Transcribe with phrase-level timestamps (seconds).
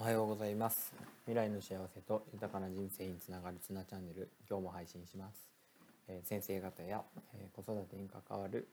[0.00, 0.94] おはようございます。
[1.24, 5.48] 未来の幸せと豊かな人生につながるつなチャンネル今日も配信します、
[6.06, 7.02] えー、先生方や、
[7.34, 8.68] えー、子育てに関わる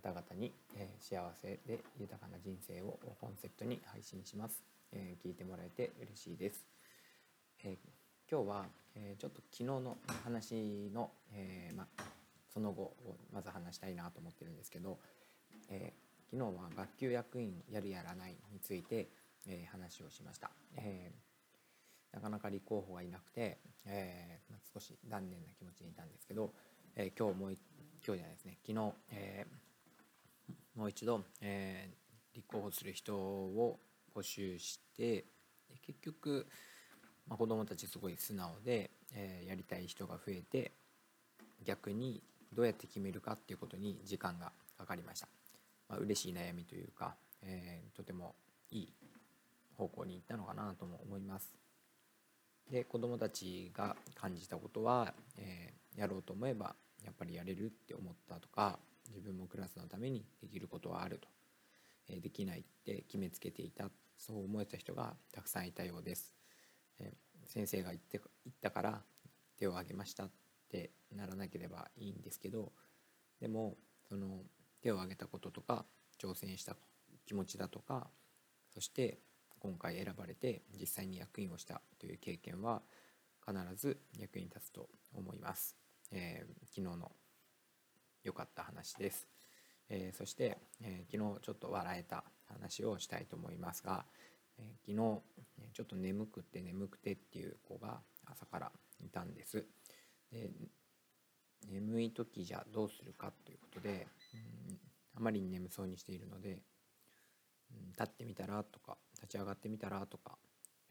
[0.00, 4.62] 方々に、えー、幸せで豊かな人生をコンセプトに配信します、
[4.92, 6.64] え聞いてもらえて嬉しいです、
[7.64, 7.76] え
[8.30, 11.88] 今日は、えちょっと昨日の話の、えま、
[12.54, 14.96] その後をまず話したいなと思ってるんですけど、
[15.70, 15.92] え
[16.30, 19.08] 昨日は学級役員やるやらないについて
[19.46, 21.12] え、話をしました、え、
[22.12, 26.52] なかなか立候補がいなくて、えま、少し残念な気持ちにいたんですけど、
[26.96, 27.58] え、今日もう今
[28.00, 28.58] 日じゃないですね。
[28.66, 29.46] 昨日、え、
[30.74, 31.90] もう一度、え、
[32.34, 33.78] 立候補する人を
[34.14, 35.24] 募集して
[35.82, 36.46] 結局、
[37.28, 40.72] まあ、子どもたちすごい素直で、え、やりたい人が増えて
[41.64, 45.28] 逆にどうやって決めるかっていうことに時間がかかりました、
[45.88, 48.34] まあ、嬉しい悩みというか、えー、とても
[48.70, 48.88] いい
[49.76, 51.54] 方向に行ったのかなとも思います。
[52.70, 56.74] で子どもたちが感じたことは、えー、やろうと思えば
[57.04, 61.28] やっぱりやれるって思ったとか自分もクラスのためにできることはあると、
[62.08, 66.32] えー、できないって決めつけていたそう思えた人がたくさんいたようです。
[67.00, 69.02] えー、先生が言って言ったから
[69.58, 70.30] 手を挙げましたっ
[70.70, 72.72] てならなければいいんですけど
[73.40, 73.76] でも
[74.08, 74.42] その
[74.80, 75.84] 手を挙げたこととか
[76.20, 76.76] 挑戦した
[77.26, 78.08] 気持ちだとか
[78.72, 79.18] そして
[79.62, 82.82] 今回選ばれて実際に役員をしたという経験は
[83.46, 85.76] 必ず役に立つと思います。
[86.10, 87.12] えー、昨日の
[88.24, 89.28] 良かった話です。
[89.88, 94.04] えー、そして、えー、昨日ちょっと笑えた話をしたいと思いますが、
[94.58, 99.64] え昨日ちょっと眠くて眠くてっていう子が朝からいたんです。
[100.32, 100.50] で
[101.70, 104.78] 眠い時じゃどうするかということで、うん、
[105.14, 106.58] あまりに眠そうにしているので
[107.92, 110.36] 立ってみたらとか立ち上がってみたらとか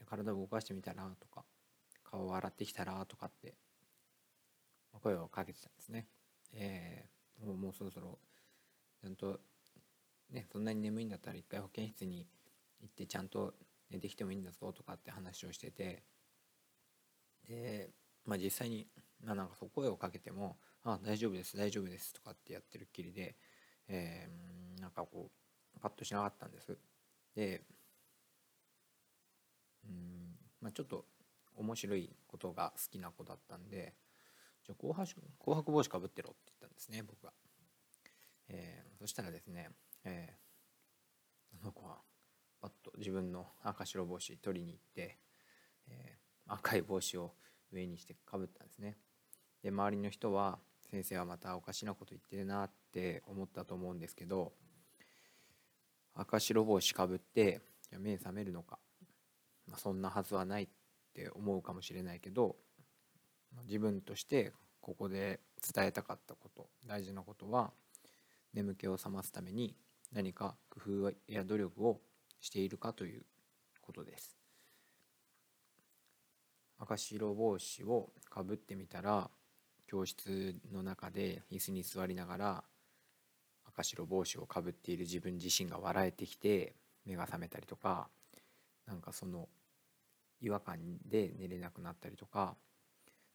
[0.05, 1.43] 体を動かしてみたらとか
[2.03, 3.55] 顔を洗ってきたらとかって
[5.01, 6.07] 声をかけてたんですね。
[6.53, 8.19] えー、もうもうそろそろ
[9.01, 9.39] ちゃんと
[10.29, 12.27] ねそんなに眠いんだったら一回保健室に
[12.81, 13.53] 行ってちゃんと
[13.89, 16.03] 寝てきてもいいんだぞとかって話をしてて
[17.47, 17.89] で
[18.25, 18.87] まあ実際に
[19.23, 23.35] まあなんかそう声をかけても「あ大丈夫です大丈夫です」とかってやってるっきりで、
[23.87, 26.77] えー、なんかこうパッとしなかったんです。
[27.35, 27.63] で
[29.85, 31.05] うんまあちょっと
[31.55, 33.95] 面白いことが好きな子だったんで
[34.63, 37.33] 「じゃ紅白紅白帽子かぶってろ」って言ったんですね僕が。
[38.53, 39.69] えー、そしたらですね、
[40.03, 42.01] えー、その子は
[42.59, 45.17] パッと自分の赤白帽子取りに行って、
[45.87, 47.33] えー、赤い帽子を
[47.71, 48.97] 上にしてかぶったんですね。
[49.61, 50.59] で周りの人は
[50.89, 54.53] 先生はまたおかしなこと言ってるなって思ったと思うんですけど
[56.21, 57.61] 赤白帽子かぶって
[57.99, 58.77] 目覚めるのか、
[59.67, 60.67] まあ、そんなはずはないっ
[61.13, 62.55] て思うかもしれないけど
[63.65, 65.39] 自分としてここで
[65.73, 67.71] 伝えたかったこと大事なことは
[68.53, 69.75] 眠気を覚ますために
[70.13, 71.99] 何か工夫や努力を
[72.39, 73.23] しているかという
[73.81, 74.35] ことです。
[76.79, 79.29] 赤白帽子をかぶってみたら
[79.87, 82.63] 教室の中で椅子に座りながら
[83.73, 88.09] 赤白帽子をかぶっている自分自身が笑えてきて目が覚めたりとか
[88.85, 89.47] なんかその
[90.41, 92.55] 違和感で寝れなくなったりとか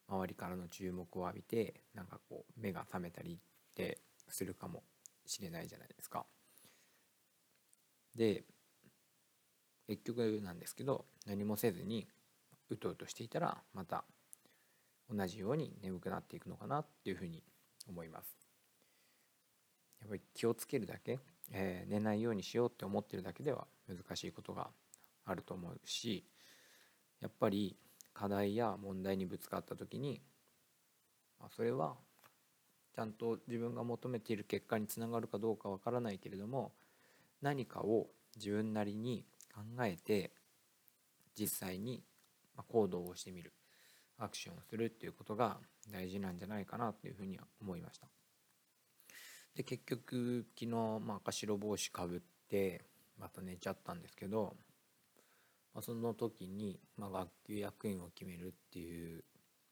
[0.08, 3.36] 周りからの注目を浴びてなんかこう目が覚めたりっ
[3.74, 3.98] て
[4.28, 4.82] するかも
[5.24, 6.26] しれないじゃないですか。
[8.14, 8.44] で
[9.86, 12.06] 結局なんですけど何もせずに
[12.70, 14.04] うとうとしていたらまた
[15.08, 17.42] 同じように眠くなっていくのかなっていうふうに
[17.88, 18.45] 思います。
[20.06, 21.18] っぱり気をつけるだけ、
[21.52, 24.68] えー、寝ないようにしようって思ってるだけでは難しいことが
[25.24, 26.24] あると思うし
[27.20, 27.76] やっぱり
[28.14, 30.22] 課題や問題にぶつかった時に、
[31.38, 31.94] まあ、それは
[32.94, 36.72] ちゃんと自分が求めている結果につながるかどうかわからないけれども
[37.42, 40.32] 何かを自分なりに考えて
[41.38, 42.02] 実際に
[42.68, 43.52] 行動をしてみる
[44.18, 45.58] アクションをするっていうことが
[45.92, 48.06] 大事なんじゃないかなというふうには思いました。
[49.56, 52.82] で結局昨日、まあ、赤白帽子かぶって
[53.18, 54.54] また寝ちゃったんですけど、
[55.74, 59.24] まあ、その時に、まあ、学級役員を決めるっていう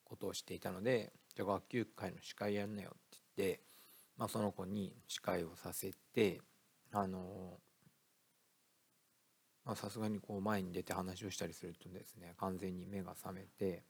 [0.02, 3.60] ことをしていたのでじゃあ学級会の司会やんなよって言って、
[4.16, 6.40] まあ、その子に司会をさせて
[6.92, 7.58] あの
[9.74, 13.82] さすがにこう前に出て話をしたりするとですね完全に目が覚めて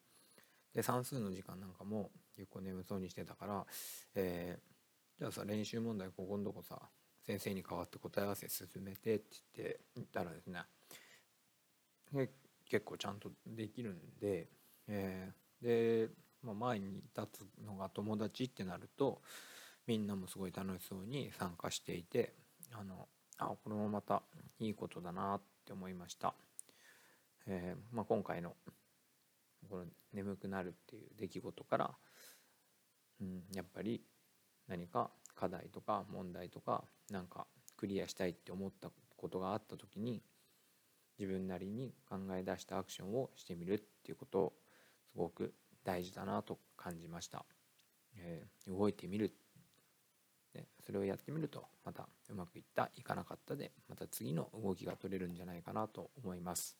[0.74, 3.66] で算数の時間なんかも結構眠そうにしてたから、
[4.16, 4.73] えー
[5.18, 6.80] じゃあさ練習問題ここのとこさ
[7.26, 9.24] 先生に代わって答え合わせ進めてって
[9.56, 10.62] 言って言ったらですね
[12.68, 14.48] 結構ちゃんとできるんで、
[14.88, 16.10] えー、で、
[16.42, 19.20] まあ、前に立つのが友達ってなると
[19.86, 22.34] みんなもすごい楽しそうに参加していて
[22.72, 23.08] あの
[23.38, 24.22] あこれもまた
[24.58, 26.34] いいことだなって思いました。
[27.46, 28.54] えー、まあ、今回の
[29.68, 31.90] この眠くなるっていう出来事から、
[33.20, 34.00] うん、やっぱり
[34.68, 37.46] 何か課題とか問題とかなんか
[37.76, 40.22] クリアしたいって思ったことがあった時に
[41.18, 44.52] 自分なりに考え出したアクションをしてみるっていうことを
[45.12, 47.44] すごく大事だなと感じました。
[48.16, 49.34] えー、動いてみる
[50.52, 56.76] でそれをやってみるとまたうまくいったいかなかったでまた次の動きが取れるんじゃないかなと思います。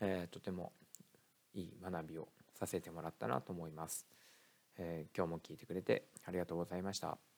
[0.00, 0.72] えー、とても
[1.54, 4.06] いい学びをさせてもらったなと思います。
[4.78, 7.31] えー、今日も聞いてくれてありがとうございました。